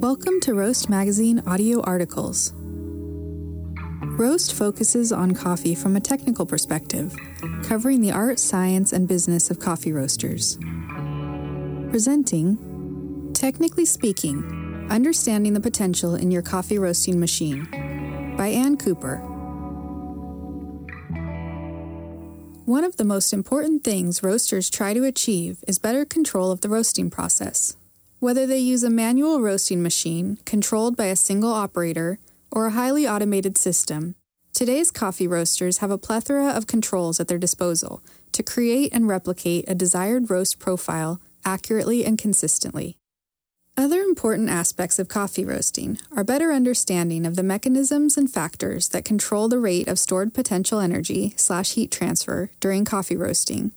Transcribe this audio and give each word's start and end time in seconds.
Welcome 0.00 0.40
to 0.40 0.54
Roast 0.54 0.88
Magazine 0.88 1.42
audio 1.46 1.82
articles. 1.82 2.54
Roast 2.56 4.54
focuses 4.54 5.12
on 5.12 5.34
coffee 5.34 5.74
from 5.74 5.94
a 5.94 6.00
technical 6.00 6.46
perspective, 6.46 7.14
covering 7.64 8.00
the 8.00 8.10
art, 8.10 8.38
science, 8.38 8.94
and 8.94 9.06
business 9.06 9.50
of 9.50 9.58
coffee 9.58 9.92
roasters. 9.92 10.56
Presenting 11.90 13.30
Technically 13.34 13.84
Speaking 13.84 14.88
Understanding 14.88 15.52
the 15.52 15.60
Potential 15.60 16.14
in 16.14 16.30
Your 16.30 16.40
Coffee 16.40 16.78
Roasting 16.78 17.20
Machine 17.20 17.66
by 18.38 18.46
Anne 18.46 18.78
Cooper. 18.78 19.18
One 22.64 22.84
of 22.84 22.96
the 22.96 23.04
most 23.04 23.34
important 23.34 23.84
things 23.84 24.22
roasters 24.22 24.70
try 24.70 24.94
to 24.94 25.04
achieve 25.04 25.62
is 25.68 25.78
better 25.78 26.06
control 26.06 26.50
of 26.50 26.62
the 26.62 26.70
roasting 26.70 27.10
process. 27.10 27.76
Whether 28.20 28.46
they 28.46 28.58
use 28.58 28.84
a 28.84 28.90
manual 28.90 29.40
roasting 29.40 29.82
machine 29.82 30.36
controlled 30.44 30.94
by 30.94 31.06
a 31.06 31.16
single 31.16 31.54
operator 31.54 32.18
or 32.50 32.66
a 32.66 32.72
highly 32.72 33.08
automated 33.08 33.56
system, 33.56 34.14
today's 34.52 34.90
coffee 34.90 35.26
roasters 35.26 35.78
have 35.78 35.90
a 35.90 35.96
plethora 35.96 36.48
of 36.50 36.66
controls 36.66 37.18
at 37.18 37.28
their 37.28 37.38
disposal 37.38 38.02
to 38.32 38.42
create 38.42 38.92
and 38.92 39.08
replicate 39.08 39.64
a 39.66 39.74
desired 39.74 40.28
roast 40.28 40.58
profile 40.58 41.18
accurately 41.46 42.04
and 42.04 42.18
consistently. 42.18 42.98
Other 43.78 44.02
important 44.02 44.50
aspects 44.50 44.98
of 44.98 45.08
coffee 45.08 45.46
roasting 45.46 45.96
are 46.14 46.22
better 46.22 46.52
understanding 46.52 47.24
of 47.24 47.36
the 47.36 47.42
mechanisms 47.42 48.18
and 48.18 48.30
factors 48.30 48.90
that 48.90 49.06
control 49.06 49.48
the 49.48 49.58
rate 49.58 49.88
of 49.88 49.98
stored 49.98 50.34
potential 50.34 50.78
energy 50.78 51.32
slash 51.36 51.72
heat 51.72 51.90
transfer 51.90 52.50
during 52.60 52.84
coffee 52.84 53.16
roasting 53.16 53.72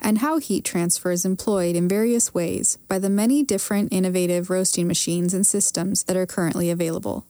and 0.00 0.18
how 0.18 0.38
heat 0.38 0.64
transfer 0.64 1.10
is 1.10 1.24
employed 1.24 1.76
in 1.76 1.88
various 1.88 2.34
ways 2.34 2.78
by 2.88 2.98
the 2.98 3.10
many 3.10 3.42
different 3.42 3.92
innovative 3.92 4.50
roasting 4.50 4.86
machines 4.86 5.34
and 5.34 5.46
systems 5.46 6.04
that 6.04 6.16
are 6.16 6.26
currently 6.26 6.70
available. 6.70 7.26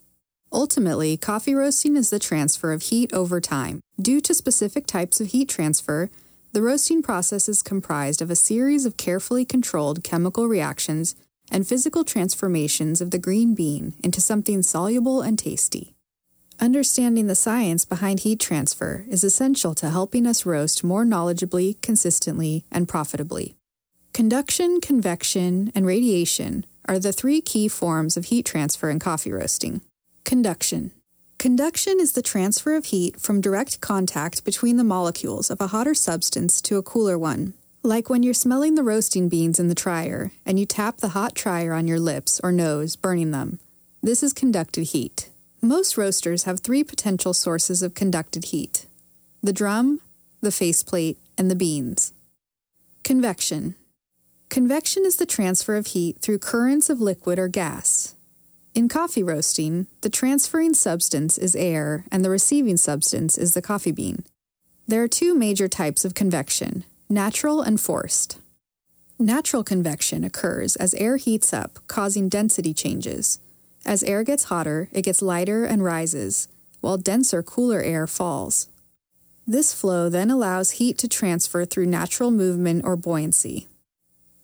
Ultimately, 0.52 1.16
coffee 1.16 1.54
roasting 1.54 1.96
is 1.96 2.10
the 2.10 2.18
transfer 2.18 2.72
of 2.72 2.82
heat 2.82 3.12
over 3.12 3.40
time. 3.40 3.80
Due 4.00 4.20
to 4.22 4.34
specific 4.34 4.86
types 4.86 5.20
of 5.20 5.28
heat 5.28 5.48
transfer, 5.48 6.10
the 6.52 6.62
roasting 6.62 7.02
process 7.02 7.48
is 7.48 7.62
comprised 7.62 8.22
of 8.22 8.30
a 8.30 8.36
series 8.36 8.86
of 8.86 8.96
carefully 8.96 9.44
controlled 9.44 10.02
chemical 10.02 10.48
reactions 10.48 11.14
and 11.50 11.66
physical 11.66 12.04
transformations 12.04 13.00
of 13.00 13.10
the 13.10 13.18
green 13.18 13.54
bean 13.54 13.94
into 14.02 14.20
something 14.20 14.62
soluble 14.62 15.20
and 15.20 15.38
tasty. 15.38 15.94
Understanding 16.60 17.28
the 17.28 17.36
science 17.36 17.84
behind 17.84 18.20
heat 18.20 18.40
transfer 18.40 19.04
is 19.08 19.22
essential 19.22 19.76
to 19.76 19.90
helping 19.90 20.26
us 20.26 20.44
roast 20.44 20.82
more 20.82 21.04
knowledgeably, 21.04 21.80
consistently, 21.82 22.64
and 22.72 22.88
profitably. 22.88 23.54
Conduction, 24.12 24.80
convection, 24.80 25.70
and 25.72 25.86
radiation 25.86 26.66
are 26.88 26.98
the 26.98 27.12
three 27.12 27.40
key 27.40 27.68
forms 27.68 28.16
of 28.16 28.24
heat 28.24 28.44
transfer 28.44 28.90
in 28.90 28.98
coffee 28.98 29.30
roasting. 29.30 29.82
Conduction. 30.24 30.90
Conduction 31.38 32.00
is 32.00 32.12
the 32.12 32.22
transfer 32.22 32.74
of 32.74 32.86
heat 32.86 33.20
from 33.20 33.40
direct 33.40 33.80
contact 33.80 34.44
between 34.44 34.78
the 34.78 34.82
molecules 34.82 35.50
of 35.50 35.60
a 35.60 35.68
hotter 35.68 35.94
substance 35.94 36.60
to 36.62 36.76
a 36.76 36.82
cooler 36.82 37.16
one. 37.16 37.54
Like 37.84 38.10
when 38.10 38.24
you're 38.24 38.34
smelling 38.34 38.74
the 38.74 38.82
roasting 38.82 39.28
beans 39.28 39.60
in 39.60 39.68
the 39.68 39.76
trier 39.76 40.32
and 40.44 40.58
you 40.58 40.66
tap 40.66 40.96
the 40.96 41.10
hot 41.10 41.36
trier 41.36 41.72
on 41.72 41.86
your 41.86 42.00
lips 42.00 42.40
or 42.42 42.50
nose, 42.50 42.96
burning 42.96 43.30
them. 43.30 43.60
This 44.02 44.24
is 44.24 44.32
conducted 44.32 44.86
heat. 44.86 45.28
Most 45.60 45.96
roasters 45.96 46.44
have 46.44 46.60
three 46.60 46.84
potential 46.84 47.34
sources 47.34 47.82
of 47.82 47.94
conducted 47.94 48.46
heat 48.46 48.86
the 49.42 49.52
drum, 49.52 50.00
the 50.40 50.52
faceplate, 50.52 51.18
and 51.36 51.50
the 51.50 51.56
beans. 51.56 52.12
Convection. 53.02 53.74
Convection 54.48 55.04
is 55.04 55.16
the 55.16 55.26
transfer 55.26 55.76
of 55.76 55.88
heat 55.88 56.18
through 56.20 56.38
currents 56.38 56.88
of 56.88 57.00
liquid 57.00 57.38
or 57.38 57.48
gas. 57.48 58.14
In 58.74 58.88
coffee 58.88 59.22
roasting, 59.22 59.86
the 60.02 60.10
transferring 60.10 60.74
substance 60.74 61.38
is 61.38 61.56
air 61.56 62.04
and 62.10 62.24
the 62.24 62.30
receiving 62.30 62.76
substance 62.76 63.36
is 63.36 63.54
the 63.54 63.62
coffee 63.62 63.92
bean. 63.92 64.24
There 64.86 65.02
are 65.02 65.08
two 65.08 65.34
major 65.34 65.68
types 65.68 66.04
of 66.04 66.14
convection 66.14 66.84
natural 67.08 67.62
and 67.62 67.80
forced. 67.80 68.38
Natural 69.18 69.64
convection 69.64 70.22
occurs 70.22 70.76
as 70.76 70.94
air 70.94 71.16
heats 71.16 71.52
up, 71.52 71.78
causing 71.88 72.28
density 72.28 72.72
changes. 72.72 73.40
As 73.84 74.02
air 74.02 74.24
gets 74.24 74.44
hotter, 74.44 74.88
it 74.92 75.02
gets 75.02 75.22
lighter 75.22 75.64
and 75.64 75.82
rises, 75.82 76.48
while 76.80 76.98
denser, 76.98 77.42
cooler 77.42 77.80
air 77.80 78.06
falls. 78.06 78.68
This 79.46 79.72
flow 79.72 80.08
then 80.08 80.30
allows 80.30 80.72
heat 80.72 80.98
to 80.98 81.08
transfer 81.08 81.64
through 81.64 81.86
natural 81.86 82.30
movement 82.30 82.84
or 82.84 82.96
buoyancy. 82.96 83.66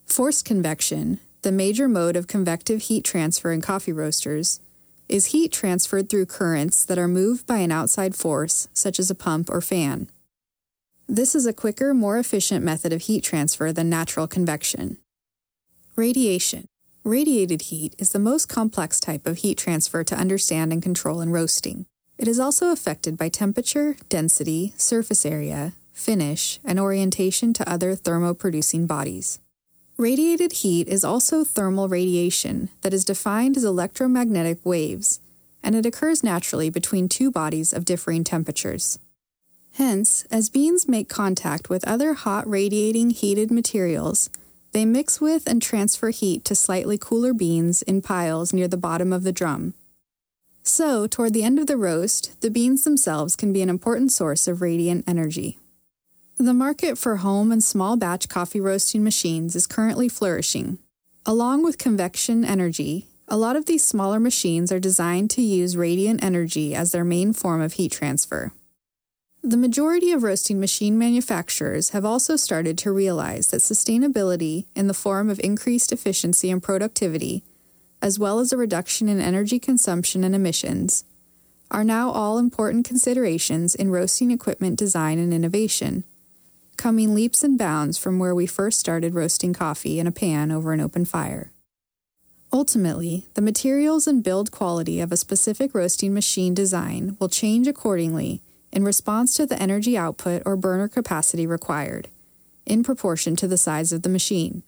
Forced 0.07 0.45
convection, 0.45 1.21
the 1.43 1.53
major 1.53 1.89
mode 1.89 2.17
of 2.17 2.27
convective 2.27 2.83
heat 2.83 3.05
transfer 3.05 3.53
in 3.53 3.61
coffee 3.61 3.93
roasters, 3.93 4.61
is 5.09 5.27
heat 5.27 5.53
transferred 5.53 6.09
through 6.09 6.27
currents 6.27 6.85
that 6.85 6.99
are 6.99 7.09
moved 7.09 7.47
by 7.47 7.59
an 7.59 7.71
outside 7.71 8.15
force, 8.15 8.69
such 8.73 8.99
as 8.99 9.11
a 9.11 9.15
pump 9.15 9.51
or 9.51 9.61
fan. 9.61 10.09
This 11.07 11.35
is 11.35 11.45
a 11.45 11.53
quicker, 11.53 11.93
more 11.93 12.19
efficient 12.19 12.65
method 12.65 12.93
of 12.93 13.03
heat 13.03 13.23
transfer 13.23 13.73
than 13.73 13.91
natural 13.91 14.27
convection. 14.27 14.97
Radiation. 15.97 16.67
Radiated 17.07 17.61
heat 17.61 17.95
is 17.99 18.13
the 18.13 18.19
most 18.19 18.49
complex 18.49 18.99
type 18.99 19.27
of 19.27 19.37
heat 19.37 19.59
transfer 19.59 20.03
to 20.03 20.17
understand 20.17 20.73
and 20.73 20.83
control 20.83 21.21
in 21.21 21.29
roasting. 21.29 21.85
It 22.17 22.27
is 22.27 22.41
also 22.41 22.73
affected 22.73 23.19
by 23.19 23.29
temperature, 23.29 23.97
density, 24.09 24.73
surface 24.79 25.27
area, 25.27 25.75
finish, 25.93 26.61
and 26.65 26.81
orientation 26.81 27.53
to 27.53 27.71
other 27.71 27.95
thermoproducing 27.95 28.89
bodies. 28.89 29.39
Radiated 29.99 30.53
heat 30.53 30.89
is 30.89 31.05
also 31.05 31.45
thermal 31.45 31.91
radiation 31.91 32.71
that 32.81 32.95
is 32.95 33.05
defined 33.05 33.59
as 33.59 33.65
electromagnetic 33.65 34.65
waves, 34.65 35.21
and 35.63 35.75
it 35.75 35.85
occurs 35.85 36.25
naturally 36.25 36.71
between 36.71 37.11
two 37.11 37.31
bodies 37.31 37.75
of 37.75 37.85
differing 37.85 38.25
temperatures. 38.25 38.99
Hence, 39.75 40.25
as 40.31 40.49
beans 40.49 40.89
make 40.89 41.11
contact 41.11 41.69
with 41.69 41.87
other 41.87 42.15
hot 42.15 42.49
radiating 42.49 43.11
heated 43.11 43.51
materials, 43.51 44.31
they 44.75 44.85
mix 44.85 45.21
with 45.21 45.47
and 45.47 45.63
transfer 45.63 46.11
heat 46.11 46.45
to 46.45 46.55
slightly 46.55 46.99
cooler 46.99 47.33
beans 47.33 47.81
in 47.83 48.03
piles 48.03 48.53
near 48.53 48.69
the 48.69 48.77
bottom 48.77 49.13
of 49.13 49.23
the 49.23 49.33
drum. 49.33 49.73
So, 50.65 51.07
toward 51.07 51.33
the 51.33 51.45
end 51.45 51.59
of 51.59 51.67
the 51.67 51.77
roast, 51.77 52.41
the 52.41 52.51
beans 52.51 52.85
themselves 52.85 53.37
can 53.37 53.53
be 53.53 53.63
an 53.63 53.69
important 53.69 54.11
source 54.11 54.49
of 54.49 54.61
radiant 54.61 55.05
energy. 55.07 55.59
The 56.39 56.53
market 56.53 56.99
for 56.99 57.17
home 57.17 57.53
and 57.53 57.63
small 57.63 57.97
batch 57.97 58.29
coffee 58.29 58.61
roasting 58.61 59.05
machines 59.05 59.55
is 59.55 59.69
currently 59.69 60.09
flourishing. 60.09 60.79
Along 61.25 61.63
with 61.63 61.79
convection 61.79 62.45
energy, 62.45 63.07
a 63.29 63.37
lot 63.37 63.57
of 63.57 63.67
these 63.67 63.85
smaller 63.85 64.19
machines 64.19 64.73
are 64.73 64.81
designed 64.81 65.31
to 65.31 65.43
use 65.43 65.77
radiant 65.77 66.25
energy 66.25 66.75
as 66.75 66.91
their 66.91 67.05
main 67.05 67.33
form 67.33 67.61
of 67.61 67.75
heat 67.75 67.93
transfer. 67.93 68.53
The 69.47 69.59
majority 69.59 70.11
of 70.11 70.23
roasting 70.23 70.59
machine 70.59 70.99
manufacturers 70.99 71.91
have 71.91 72.03
also 72.03 72.35
started 72.35 72.79
to 72.79 72.91
realize 72.91 73.49
that 73.49 73.61
sustainability, 73.61 74.65
in 74.75 74.87
the 74.87 74.95
form 74.95 75.29
of 75.29 75.39
increased 75.45 75.93
efficiency 75.93 76.51
and 76.51 76.63
productivity, 76.63 77.45
as 78.01 78.19
well 78.19 78.39
as 78.39 78.55
a 78.55 78.57
reduction 78.57 79.07
in 79.07 79.21
energy 79.21 79.59
consumption 79.59 80.25
and 80.25 80.35
emissions, 80.35 81.05
are 81.71 81.85
now 81.85 82.11
all 82.11 82.39
important 82.39 82.87
considerations 82.87 83.75
in 83.75 83.91
roasting 83.91 84.31
equipment 84.31 84.79
design 84.79 85.19
and 85.19 85.35
innovation, 85.35 86.05
coming 86.79 87.15
leaps 87.15 87.45
and 87.45 87.59
bounds 87.59 87.99
from 87.99 88.19
where 88.19 88.35
we 88.35 88.47
first 88.47 88.81
started 88.81 89.13
roasting 89.13 89.53
coffee 89.53 90.01
in 90.01 90.07
a 90.07 90.13
pan 90.13 90.51
over 90.51 90.73
an 90.73 90.81
open 90.81 91.05
fire. 91.05 91.53
Ultimately, 92.51 93.27
the 93.35 93.43
materials 93.43 94.07
and 94.07 94.25
build 94.25 94.51
quality 94.51 95.03
of 95.03 95.13
a 95.13 95.19
specific 95.19 95.75
roasting 95.75 96.15
machine 96.15 96.55
design 96.55 97.19
will 97.21 97.29
change 97.29 97.67
accordingly 97.67 98.41
in 98.75 98.85
response 98.85 99.35
to 99.35 99.47
the 99.47 99.63
energy 99.63 99.97
output 99.97 100.43
or 100.45 100.57
burner 100.57 100.89
capacity 100.89 101.47
required, 101.47 102.09
in 102.67 102.83
proportion 102.83 103.37
to 103.37 103.47
the 103.47 103.57
size 103.57 103.93
of 103.93 104.03
the 104.03 104.09
machine. 104.09 104.65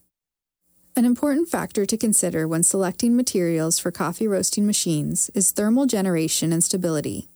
An 0.94 1.04
important 1.04 1.48
factor 1.48 1.84
to 1.84 1.96
consider 1.96 2.46
when 2.46 2.62
selecting 2.62 3.16
materials 3.16 3.80
for 3.80 3.90
coffee 3.90 4.28
roasting 4.28 4.64
machines 4.64 5.28
is 5.34 5.50
thermal 5.50 5.86
generation 5.86 6.52
and 6.52 6.62
stability. 6.62 7.28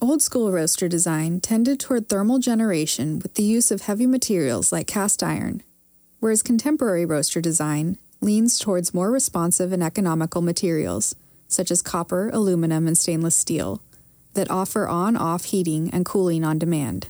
Old 0.00 0.20
school 0.20 0.50
roaster 0.50 0.88
design 0.88 1.38
tended 1.40 1.78
toward 1.78 2.08
thermal 2.08 2.40
generation 2.40 3.20
with 3.20 3.34
the 3.34 3.44
use 3.44 3.70
of 3.70 3.82
heavy 3.82 4.06
materials 4.06 4.72
like 4.72 4.88
cast 4.88 5.22
iron, 5.22 5.62
whereas 6.18 6.42
contemporary 6.42 7.06
roaster 7.06 7.40
design 7.40 7.96
leans 8.20 8.58
towards 8.58 8.92
more 8.92 9.12
responsive 9.12 9.72
and 9.72 9.82
economical 9.82 10.42
materials, 10.42 11.14
such 11.46 11.70
as 11.70 11.80
copper, 11.80 12.28
aluminum, 12.30 12.88
and 12.88 12.98
stainless 12.98 13.36
steel, 13.36 13.80
that 14.34 14.50
offer 14.50 14.86
on 14.88 15.16
off 15.16 15.44
heating 15.46 15.90
and 15.90 16.04
cooling 16.04 16.44
on 16.44 16.58
demand. 16.58 17.08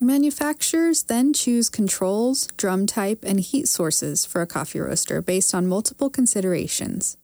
Manufacturers 0.00 1.04
then 1.04 1.32
choose 1.32 1.70
controls, 1.70 2.48
drum 2.56 2.86
type, 2.86 3.24
and 3.24 3.40
heat 3.40 3.68
sources 3.68 4.26
for 4.26 4.42
a 4.42 4.46
coffee 4.46 4.80
roaster 4.80 5.22
based 5.22 5.54
on 5.54 5.66
multiple 5.66 6.10
considerations. 6.10 7.16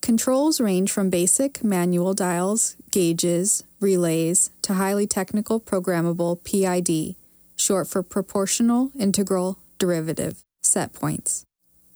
Controls 0.00 0.60
range 0.60 0.90
from 0.90 1.10
basic 1.10 1.62
manual 1.62 2.12
dials, 2.12 2.76
gauges, 2.90 3.64
relays, 3.80 4.50
to 4.62 4.74
highly 4.74 5.06
technical 5.06 5.60
programmable 5.60 6.42
PID, 6.44 7.14
short 7.56 7.88
for 7.88 8.02
proportional, 8.02 8.90
integral, 8.98 9.58
derivative, 9.78 10.42
set 10.60 10.92
points. 10.92 11.44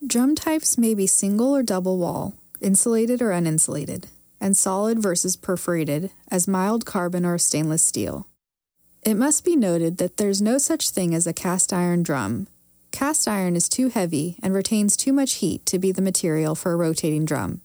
Drum 0.07 0.37
types 0.37 0.79
may 0.79 0.95
be 0.95 1.07
single 1.07 1.55
or 1.55 1.63
double 1.63 1.99
wall, 1.99 2.35
insulated 2.61 3.21
or 3.21 3.31
uninsulated, 3.31 4.05
and 4.41 4.57
solid 4.57 4.99
versus 4.99 5.37
perforated, 5.37 6.11
as 6.31 6.49
mild 6.49 6.85
carbon 6.85 7.25
or 7.25 7.39
stainless 7.39 7.83
steel. 7.83 8.29
It 9.03 9.15
must 9.15 9.45
be 9.45 9.57
noted 9.57 9.99
that 9.99 10.17
there's 10.17 10.43
no 10.43 10.59
such 10.59 10.91
thing 10.91 11.15
as 11.15 11.27
a 11.27 11.33
cast 11.33 11.73
iron 11.73 12.03
drum. 12.03 12.49
Cast 12.91 13.29
iron 13.29 13.57
is 13.57 13.69
too 13.69 13.89
heavy 13.89 14.39
and 14.43 14.55
retains 14.55 14.97
too 14.97 15.13
much 15.13 15.35
heat 15.35 15.65
to 15.67 15.79
be 15.79 15.93
the 15.93 16.03
material 16.03 16.55
for 16.55 16.73
a 16.73 16.77
rotating 16.77 17.25
drum. 17.25 17.61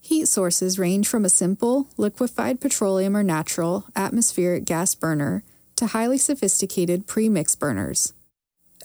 Heat 0.00 0.26
sources 0.26 0.78
range 0.78 1.06
from 1.06 1.24
a 1.24 1.28
simple, 1.28 1.88
liquefied 1.96 2.60
petroleum 2.60 3.16
or 3.16 3.22
natural, 3.22 3.84
atmospheric 3.94 4.64
gas 4.64 4.94
burner 4.96 5.44
to 5.76 5.86
highly 5.86 6.18
sophisticated 6.18 7.06
pre 7.06 7.28
mix 7.28 7.54
burners. 7.54 8.12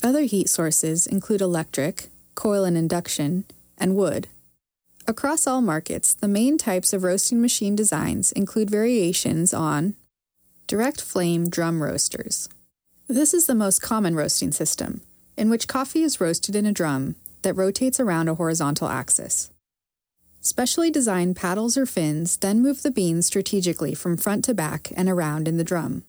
Other 0.04 0.22
heat 0.22 0.48
sources 0.48 1.08
include 1.08 1.42
electric, 1.42 2.10
coil 2.36 2.64
and 2.66 2.78
induction, 2.78 3.46
and 3.80 3.96
wood. 3.96 4.28
Across 5.10 5.48
all 5.48 5.62
markets, 5.62 6.14
the 6.14 6.28
main 6.28 6.58
types 6.58 6.92
of 6.92 7.02
roasting 7.02 7.40
machine 7.40 7.78
designs 7.78 8.34
include 8.34 8.70
variations 8.70 9.54
on 9.54 9.96
direct 10.68 11.00
flame 11.00 11.50
drum 11.50 11.82
roasters. 11.82 12.50
This 13.08 13.34
is 13.34 13.46
the 13.46 13.56
most 13.56 13.82
common 13.82 14.18
roasting 14.18 14.52
system, 14.52 15.00
in 15.38 15.50
which 15.50 15.70
coffee 15.70 16.04
is 16.04 16.20
roasted 16.20 16.58
in 16.58 16.66
a 16.66 16.74
drum 16.74 17.16
that 17.44 17.54
rotates 17.54 18.02
around 18.02 18.28
a 18.28 18.36
horizontal 18.36 18.90
axis. 18.90 19.50
Specially 20.42 20.92
designed 20.92 21.38
paddles 21.38 21.78
or 21.78 21.86
fins 21.86 22.36
then 22.36 22.62
move 22.62 22.84
the 22.84 22.92
beans 22.92 23.28
strategically 23.28 23.94
from 23.94 24.18
front 24.18 24.44
to 24.44 24.54
back 24.54 24.92
and 24.98 25.08
around 25.08 25.48
in 25.48 25.56
the 25.56 25.64
drum. 25.64 26.04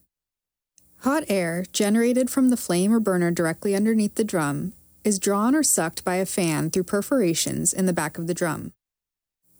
Hot 1.02 1.22
air, 1.28 1.64
generated 1.72 2.30
from 2.30 2.50
the 2.50 2.56
flame 2.56 2.92
or 2.92 2.98
burner 2.98 3.30
directly 3.30 3.76
underneath 3.76 4.16
the 4.16 4.24
drum, 4.24 4.72
is 5.04 5.20
drawn 5.20 5.54
or 5.54 5.62
sucked 5.62 6.04
by 6.04 6.16
a 6.16 6.26
fan 6.26 6.68
through 6.68 6.82
perforations 6.82 7.72
in 7.72 7.86
the 7.86 7.92
back 7.92 8.18
of 8.18 8.26
the 8.26 8.34
drum. 8.34 8.72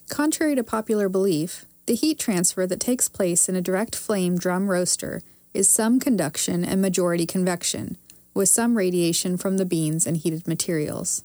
Contrary 0.09 0.55
to 0.55 0.65
popular 0.65 1.09
belief, 1.09 1.67
the 1.87 1.95
heat 1.95 2.19
transfer 2.19 2.67
that 2.67 2.81
takes 2.81 3.09
place 3.09 3.49
in 3.49 3.57
a 3.57 3.63
direct 3.63 3.95
flame 3.95 4.37
drum 4.37 4.69
roaster 4.69 5.23
is 5.55 5.69
some 5.69 6.01
conduction 6.01 6.65
and 6.65 6.83
majority 6.83 7.27
convection, 7.27 7.97
with 8.35 8.49
some 8.49 8.77
radiation 8.77 9.37
from 9.37 9.57
the 9.57 9.65
beans 9.65 10.07
and 10.07 10.17
heated 10.19 10.47
materials. 10.49 11.23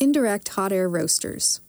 Indirect 0.00 0.48
hot 0.48 0.72
air 0.72 0.88
roasters. 0.88 1.60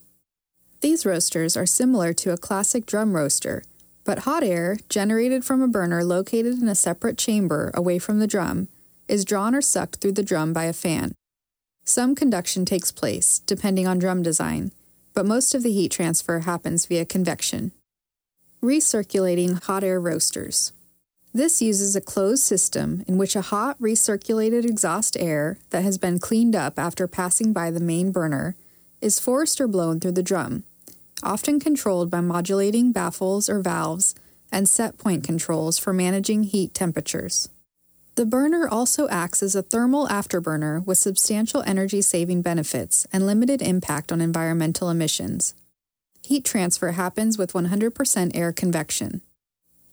These 0.82 1.06
roasters 1.06 1.56
are 1.56 1.66
similar 1.66 2.14
to 2.14 2.32
a 2.32 2.38
classic 2.38 2.86
drum 2.86 3.16
roaster 3.16 3.64
but 4.08 4.20
hot 4.20 4.42
air, 4.42 4.78
generated 4.88 5.44
from 5.44 5.62
a 5.62 5.68
burner 5.68 6.02
located 6.02 6.62
in 6.62 6.70
a 6.70 6.76
separate 6.76 7.18
chamber 7.18 7.72
away 7.74 8.00
from 8.00 8.20
the 8.20 8.26
drum, 8.26 8.70
is 9.10 9.26
drawn 9.26 9.54
or 9.54 9.62
sucked 9.62 9.98
through 9.98 10.14
the 10.14 10.24
drum 10.24 10.54
by 10.54 10.64
a 10.64 10.72
fan. 10.72 11.14
Some 11.84 12.16
conduction 12.16 12.64
takes 12.64 12.90
place, 12.90 13.40
depending 13.40 13.86
on 13.86 14.00
drum 14.00 14.24
design, 14.24 14.72
but 15.18 15.26
most 15.26 15.56
of 15.56 15.64
the 15.64 15.72
heat 15.72 15.92
transfer 15.92 16.42
happens 16.42 16.86
via 16.86 17.04
convection. 17.04 17.72
Recirculating 18.62 19.64
hot 19.64 19.84
air 19.84 20.00
roasters. 20.00 20.74
This 21.34 21.60
uses 21.60 21.96
a 21.96 22.02
closed 22.02 22.44
system 22.44 23.04
in 23.08 23.18
which 23.18 23.36
a 23.36 23.42
hot, 23.42 23.80
recirculated 23.80 24.64
exhaust 24.64 25.18
air 25.20 25.58
that 25.72 25.82
has 25.82 25.98
been 25.98 26.20
cleaned 26.20 26.56
up 26.56 26.78
after 26.78 27.08
passing 27.08 27.52
by 27.52 27.72
the 27.72 27.80
main 27.80 28.12
burner 28.12 28.56
is 29.02 29.20
forced 29.20 29.60
or 29.60 29.68
blown 29.68 30.00
through 30.00 30.12
the 30.12 30.22
drum, 30.22 30.66
often 31.24 31.60
controlled 31.60 32.12
by 32.12 32.22
modulating 32.22 32.92
baffles 32.92 33.50
or 33.50 33.60
valves 33.60 34.14
and 34.52 34.70
set 34.70 35.00
point 35.00 35.24
controls 35.24 35.80
for 35.80 35.94
managing 35.94 36.44
heat 36.44 36.76
temperatures. 36.76 37.50
The 38.18 38.26
burner 38.26 38.68
also 38.68 39.08
acts 39.10 39.44
as 39.44 39.56
a 39.56 39.62
thermal 39.62 40.08
afterburner 40.08 40.86
with 40.86 40.98
substantial 40.98 41.62
energy 41.68 42.02
saving 42.02 42.42
benefits 42.42 43.06
and 43.14 43.26
limited 43.26 43.62
impact 43.62 44.12
on 44.12 44.22
environmental 44.22 44.90
emissions. 44.90 45.54
Heat 46.24 46.44
transfer 46.44 46.94
happens 46.94 47.38
with 47.38 47.54
100% 47.54 48.36
air 48.36 48.52
convection. 48.52 49.22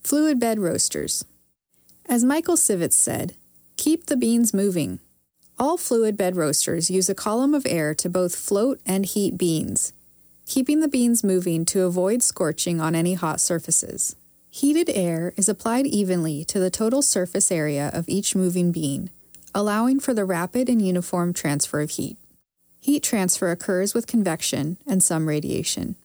Fluid 0.02 0.40
bed 0.40 0.58
roasters. 0.58 1.26
As 2.06 2.24
Michael 2.24 2.56
Sivetz 2.56 2.94
said, 2.94 3.36
keep 3.76 4.06
the 4.06 4.16
beans 4.16 4.52
moving. 4.52 5.00
All 5.58 5.76
fluid 5.76 6.16
bed 6.16 6.34
roasters 6.34 6.90
use 6.90 7.10
a 7.10 7.14
column 7.14 7.54
of 7.54 7.66
air 7.66 7.94
to 7.94 8.08
both 8.08 8.34
float 8.34 8.80
and 8.84 9.06
heat 9.06 9.38
beans 9.38 9.92
keeping 10.46 10.80
the 10.80 10.88
beans 10.88 11.24
moving 11.24 11.64
to 11.64 11.84
avoid 11.84 12.22
scorching 12.22 12.80
on 12.80 12.94
any 12.94 13.14
hot 13.14 13.40
surfaces. 13.40 14.16
Heated 14.54 14.88
air 14.88 15.34
is 15.36 15.48
applied 15.48 15.84
evenly 15.84 16.44
to 16.44 16.60
the 16.60 16.70
total 16.70 17.02
surface 17.02 17.50
area 17.50 17.90
of 17.92 18.08
each 18.08 18.36
moving 18.36 18.70
bean, 18.70 19.10
allowing 19.52 19.98
for 19.98 20.14
the 20.14 20.24
rapid 20.24 20.68
and 20.68 20.80
uniform 20.80 21.32
transfer 21.32 21.80
of 21.80 21.90
heat. 21.90 22.18
Heat 22.78 23.02
transfer 23.02 23.50
occurs 23.50 23.94
with 23.94 24.06
convection 24.06 24.78
and 24.86 25.02
some 25.02 25.26
radiation. 25.26 25.96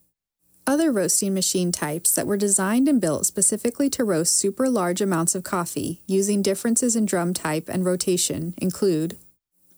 Other 0.65 0.91
roasting 0.91 1.35
machine 1.35 1.71
types 1.71 2.11
that 2.15 2.25
were 2.25 2.37
designed 2.37 2.87
and 2.87 2.99
built 2.99 3.27
specifically 3.27 3.87
to 3.91 4.03
roast 4.03 4.35
super 4.35 4.67
large 4.67 4.99
amounts 4.99 5.35
of 5.35 5.43
coffee 5.43 6.01
using 6.07 6.41
differences 6.41 6.95
in 6.95 7.05
drum 7.05 7.35
type 7.35 7.69
and 7.69 7.85
rotation 7.85 8.55
include 8.57 9.15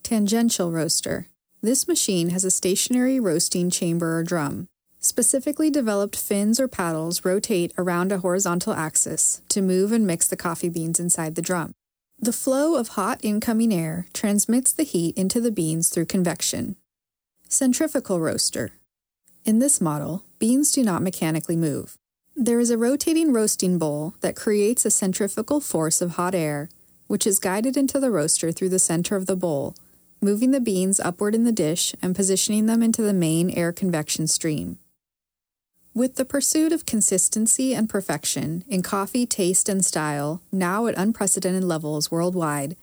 tangential 0.01 0.71
roaster, 0.71 1.27
this 1.62 1.89
machine 1.89 2.29
has 2.29 2.45
a 2.45 2.50
stationary 2.50 3.19
roasting 3.19 3.69
chamber 3.69 4.18
or 4.18 4.23
drum. 4.23 4.69
Specifically 5.03 5.71
developed 5.71 6.15
fins 6.15 6.59
or 6.59 6.68
paddles 6.68 7.25
rotate 7.25 7.74
around 7.75 8.12
a 8.12 8.19
horizontal 8.19 8.74
axis 8.74 9.42
to 9.50 9.59
move 9.59 9.92
and 9.92 10.06
mix 10.06 10.27
the 10.27 10.38
coffee 10.38 10.69
beans 10.69 11.00
inside 11.00 11.33
the 11.33 11.42
drum. 11.42 11.74
The 12.19 12.31
flow 12.31 12.75
of 12.75 12.89
hot 12.89 13.19
incoming 13.24 13.74
air 13.74 14.06
transmits 14.13 14.71
the 14.71 14.83
heat 14.83 15.18
into 15.18 15.42
the 15.42 15.51
beans 15.51 15.89
through 15.89 16.06
convection. 16.06 16.75
Centrifugal 17.50 18.19
roaster. 18.19 18.74
In 19.44 19.57
this 19.57 19.81
model, 19.81 20.24
beans 20.38 20.71
do 20.71 20.83
not 20.83 21.01
mechanically 21.01 21.56
move. 21.56 21.97
There 22.36 22.59
is 22.59 22.69
a 22.69 22.77
rotating 22.77 23.33
roasting 23.33 23.80
bowl 23.80 24.13
that 24.21 24.36
creates 24.36 24.86
a 24.86 24.92
centrifugal 24.92 25.62
force 25.62 26.00
of 26.00 26.12
hot 26.12 26.36
air, 26.36 26.69
which 27.07 27.25
is 27.25 27.39
guided 27.39 27.75
into 27.75 28.00
the 28.00 28.12
roaster 28.12 28.51
through 28.51 28.69
the 28.69 28.77
center 28.77 29.15
of 29.15 29.25
the 29.25 29.36
bowl 29.36 29.75
moving 30.24 30.51
the 30.51 30.62
beans 30.62 31.00
upward 31.00 31.33
in 31.33 31.45
the 31.45 31.51
dish 31.51 31.95
and 32.00 32.15
positioning 32.15 32.68
them 32.68 32.83
into 32.83 33.01
the 33.01 33.13
main 33.13 33.50
air 33.50 33.71
convection 33.71 34.27
stream. 34.27 34.77
With 35.93 36.15
the 36.15 36.23
pursuit 36.23 36.71
of 36.71 36.85
consistency 36.85 37.75
and 37.75 37.89
perfection 37.89 38.63
in 38.69 38.81
coffee 38.81 39.25
taste 39.25 39.67
and 39.67 39.83
style 39.83 40.41
now 40.49 40.88
at 40.88 40.97
unprecedented 40.97 41.65
levels 41.65 42.09
worldwide, 42.09 42.77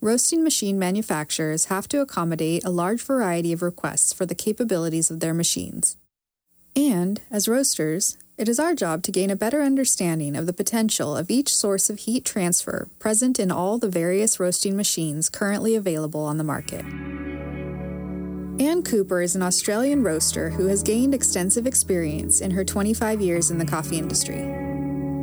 roasting 0.00 0.44
machine 0.44 0.78
manufacturers 0.78 1.64
have 1.64 1.88
to 1.88 2.00
accommodate 2.00 2.64
a 2.64 2.70
large 2.70 3.02
variety 3.02 3.52
of 3.52 3.60
requests 3.60 4.12
for 4.12 4.24
the 4.24 4.36
capabilities 4.36 5.10
of 5.10 5.18
their 5.18 5.34
machines. 5.34 5.96
And, 6.76 7.20
as 7.28 7.48
roasters, 7.48 8.16
it 8.36 8.48
is 8.48 8.60
our 8.60 8.76
job 8.76 9.02
to 9.02 9.10
gain 9.10 9.30
a 9.30 9.36
better 9.36 9.62
understanding 9.62 10.36
of 10.36 10.46
the 10.46 10.52
potential 10.52 11.16
of 11.16 11.32
each 11.32 11.52
source 11.52 11.90
of 11.90 11.98
heat 11.98 12.24
transfer 12.24 12.86
present 13.00 13.40
in 13.40 13.50
all 13.50 13.78
the 13.78 13.90
various 13.90 14.38
roasting 14.38 14.76
machines 14.76 15.28
currently 15.28 15.74
available 15.74 16.22
on 16.22 16.38
the 16.38 16.44
market. 16.44 16.84
Anne 18.68 18.82
Cooper 18.82 19.22
is 19.22 19.34
an 19.34 19.40
Australian 19.40 20.02
roaster 20.02 20.50
who 20.50 20.66
has 20.66 20.82
gained 20.82 21.14
extensive 21.14 21.66
experience 21.66 22.42
in 22.42 22.50
her 22.50 22.66
25 22.66 23.18
years 23.18 23.50
in 23.50 23.56
the 23.56 23.64
coffee 23.64 23.96
industry. 23.96 24.42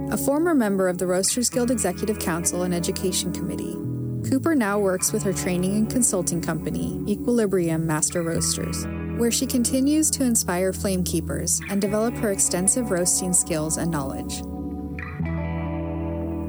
A 0.10 0.18
former 0.18 0.56
member 0.56 0.88
of 0.88 0.98
the 0.98 1.06
Roasters 1.06 1.52
Guild 1.52 1.70
Executive 1.70 2.18
Council 2.18 2.64
and 2.64 2.74
Education 2.74 3.32
Committee, 3.32 3.78
Cooper 4.28 4.56
now 4.56 4.80
works 4.80 5.14
with 5.14 5.22
her 5.22 5.32
training 5.32 5.78
and 5.78 5.88
consulting 5.88 6.42
company, 6.42 7.04
Equilibrium 7.08 7.86
Master 7.86 8.24
Roasters 8.24 8.88
where 9.18 9.32
she 9.32 9.46
continues 9.46 10.10
to 10.12 10.24
inspire 10.24 10.74
flame 10.74 11.04
keepers 11.04 11.62
and 11.70 11.80
develop 11.80 12.14
her 12.16 12.32
extensive 12.32 12.92
roasting 12.92 13.32
skills 13.32 13.78
and 13.78 13.90
knowledge. 13.90 14.42